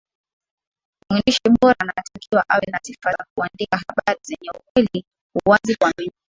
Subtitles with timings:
[1.09, 5.05] mwandishi bora anatakiwa awe na sifa za kuandika habari zenye ukweli
[5.45, 6.17] uwazi kuaminika